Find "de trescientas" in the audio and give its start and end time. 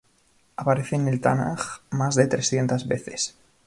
2.15-2.87